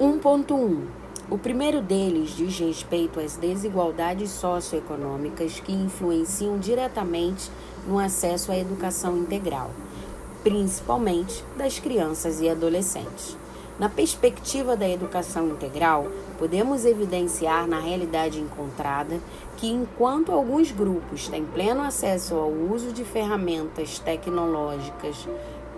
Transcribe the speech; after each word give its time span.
1.1 0.00 0.86
O 1.30 1.38
primeiro 1.38 1.80
deles 1.80 2.30
diz 2.30 2.58
respeito 2.58 3.20
às 3.20 3.36
desigualdades 3.36 4.28
socioeconômicas 4.30 5.60
que 5.60 5.72
influenciam 5.72 6.58
diretamente 6.58 7.48
no 7.86 8.00
acesso 8.00 8.50
à 8.50 8.58
educação 8.58 9.16
integral, 9.16 9.70
principalmente 10.42 11.44
das 11.56 11.78
crianças 11.78 12.40
e 12.40 12.48
adolescentes. 12.48 13.36
Na 13.78 13.88
perspectiva 13.88 14.76
da 14.76 14.88
educação 14.88 15.50
integral, 15.50 16.08
podemos 16.40 16.84
evidenciar 16.84 17.68
na 17.68 17.78
realidade 17.78 18.40
encontrada 18.40 19.20
que, 19.56 19.68
enquanto 19.68 20.32
alguns 20.32 20.72
grupos 20.72 21.28
têm 21.28 21.44
pleno 21.44 21.82
acesso 21.82 22.34
ao 22.34 22.50
uso 22.50 22.90
de 22.90 23.04
ferramentas 23.04 24.00
tecnológicas 24.00 25.28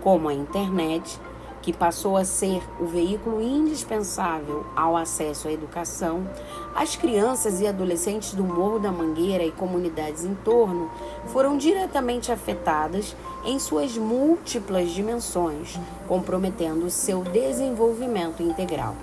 como 0.01 0.27
a 0.27 0.33
internet, 0.33 1.19
que 1.67 1.73
passou 1.73 2.15
a 2.15 2.23
ser 2.23 2.63
o 2.79 2.85
veículo 2.85 3.41
indispensável 3.41 4.65
ao 4.73 4.95
acesso 4.95 5.49
à 5.49 5.51
educação, 5.51 6.25
as 6.73 6.95
crianças 6.95 7.59
e 7.59 7.67
adolescentes 7.67 8.33
do 8.33 8.41
Morro 8.41 8.79
da 8.79 8.89
Mangueira 8.89 9.43
e 9.43 9.51
comunidades 9.51 10.23
em 10.23 10.33
torno 10.33 10.89
foram 11.25 11.57
diretamente 11.57 12.31
afetadas 12.31 13.13
em 13.43 13.59
suas 13.59 13.97
múltiplas 13.97 14.91
dimensões, 14.91 15.77
comprometendo 16.07 16.89
seu 16.89 17.21
desenvolvimento 17.21 18.41
integral. 18.41 18.95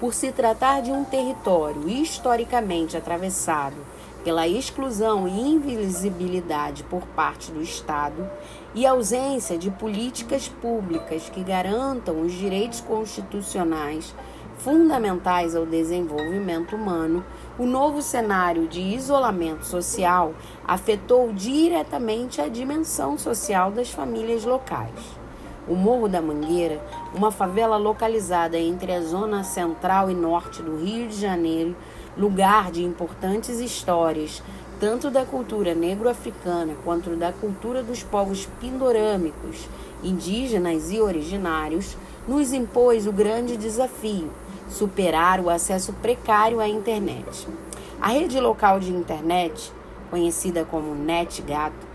Por 0.00 0.12
se 0.12 0.32
tratar 0.32 0.82
de 0.82 0.90
um 0.90 1.04
território 1.04 1.88
historicamente 1.88 2.96
atravessado 2.96 3.76
pela 4.24 4.46
exclusão 4.46 5.26
e 5.26 5.40
invisibilidade 5.40 6.82
por 6.84 7.06
parte 7.08 7.50
do 7.50 7.62
Estado 7.62 8.28
e 8.74 8.86
ausência 8.86 9.56
de 9.56 9.70
políticas 9.70 10.48
públicas 10.48 11.28
que 11.28 11.42
garantam 11.42 12.20
os 12.20 12.32
direitos 12.32 12.80
constitucionais 12.80 14.14
fundamentais 14.58 15.56
ao 15.56 15.64
desenvolvimento 15.64 16.76
humano, 16.76 17.24
o 17.58 17.64
novo 17.64 18.02
cenário 18.02 18.68
de 18.68 18.80
isolamento 18.80 19.64
social 19.64 20.34
afetou 20.66 21.32
diretamente 21.32 22.40
a 22.40 22.48
dimensão 22.48 23.16
social 23.16 23.70
das 23.70 23.90
famílias 23.90 24.44
locais. 24.44 25.20
O 25.68 25.74
Morro 25.74 26.08
da 26.08 26.22
Mangueira, 26.22 26.82
uma 27.14 27.30
favela 27.30 27.76
localizada 27.76 28.58
entre 28.58 28.92
a 28.92 29.00
zona 29.00 29.44
central 29.44 30.10
e 30.10 30.14
norte 30.14 30.62
do 30.62 30.76
Rio 30.76 31.08
de 31.08 31.16
Janeiro, 31.16 31.76
lugar 32.16 32.70
de 32.70 32.82
importantes 32.82 33.60
histórias, 33.60 34.42
tanto 34.80 35.10
da 35.10 35.24
cultura 35.24 35.74
negro-africana 35.74 36.74
quanto 36.84 37.10
da 37.10 37.32
cultura 37.32 37.82
dos 37.82 38.02
povos 38.02 38.48
pindorâmicos, 38.60 39.68
indígenas 40.02 40.90
e 40.90 40.98
originários, 40.98 41.96
nos 42.26 42.52
impôs 42.52 43.06
o 43.06 43.12
grande 43.12 43.56
desafio: 43.56 44.30
superar 44.68 45.40
o 45.40 45.50
acesso 45.50 45.92
precário 45.94 46.60
à 46.60 46.66
internet. 46.66 47.46
A 48.00 48.08
rede 48.08 48.40
local 48.40 48.80
de 48.80 48.90
internet, 48.90 49.70
conhecida 50.10 50.64
como 50.64 50.94
NetGato, 50.94 51.89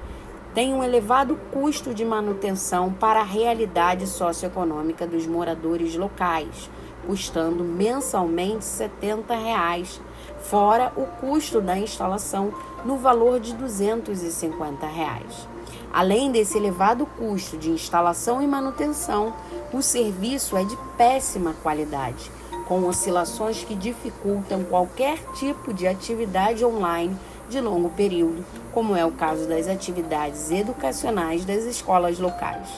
tem 0.55 0.73
um 0.73 0.81
elevado 0.81 1.37
custo 1.51 1.93
de 1.93 2.05
manutenção 2.05 2.93
para 2.93 3.19
a 3.19 3.25
realidade 3.25 4.07
socioeconômica 4.07 5.05
dos 5.05 5.27
moradores 5.27 5.97
locais, 5.97 6.69
custando 7.05 7.61
mensalmente 7.61 8.63
70 8.63 9.35
reais, 9.35 9.99
fora 10.39 10.93
o 10.95 11.05
custo 11.19 11.59
da 11.59 11.77
instalação 11.77 12.53
no 12.85 12.95
valor 12.95 13.37
de 13.37 13.53
250 13.53 14.87
reais. 14.87 15.45
Além 15.91 16.31
desse 16.31 16.57
elevado 16.57 17.05
custo 17.05 17.57
de 17.57 17.69
instalação 17.69 18.41
e 18.41 18.47
manutenção, 18.47 19.33
o 19.73 19.81
serviço 19.81 20.55
é 20.55 20.63
de 20.63 20.77
péssima 20.97 21.53
qualidade, 21.61 22.31
com 22.65 22.85
oscilações 22.85 23.61
que 23.65 23.75
dificultam 23.75 24.63
qualquer 24.63 25.17
tipo 25.33 25.73
de 25.73 25.85
atividade 25.85 26.63
online 26.63 27.15
de 27.49 27.59
longo 27.59 27.89
período, 27.89 28.43
como 28.73 28.95
é 28.95 29.05
o 29.05 29.11
caso 29.11 29.47
das 29.47 29.67
atividades 29.67 30.51
educacionais 30.51 31.45
das 31.45 31.63
escolas 31.63 32.19
locais. 32.19 32.69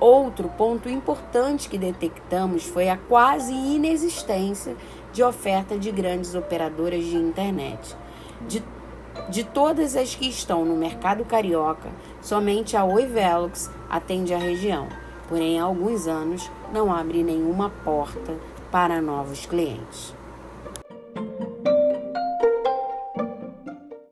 Outro 0.00 0.48
ponto 0.48 0.88
importante 0.88 1.68
que 1.68 1.76
detectamos 1.76 2.64
foi 2.64 2.88
a 2.88 2.96
quase 2.96 3.52
inexistência 3.52 4.76
de 5.12 5.22
oferta 5.22 5.76
de 5.76 5.90
grandes 5.90 6.34
operadoras 6.34 7.04
de 7.04 7.16
internet. 7.16 7.96
De, 8.46 8.62
de 9.28 9.42
todas 9.42 9.96
as 9.96 10.14
que 10.14 10.28
estão 10.28 10.64
no 10.64 10.76
mercado 10.76 11.24
carioca, 11.24 11.88
somente 12.22 12.76
a 12.76 12.84
Oi 12.84 13.06
Velox 13.06 13.68
atende 13.90 14.32
a 14.32 14.38
região, 14.38 14.86
porém 15.28 15.58
há 15.58 15.64
alguns 15.64 16.06
anos 16.06 16.48
não 16.72 16.92
abre 16.94 17.24
nenhuma 17.24 17.70
porta 17.84 18.36
para 18.70 19.00
novos 19.00 19.46
clientes. 19.46 20.17